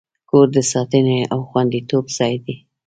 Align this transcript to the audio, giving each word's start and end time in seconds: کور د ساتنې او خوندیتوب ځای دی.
کور 0.29 0.47
د 0.55 0.57
ساتنې 0.71 1.19
او 1.33 1.39
خوندیتوب 1.49 2.05
ځای 2.17 2.35
دی. 2.45 2.55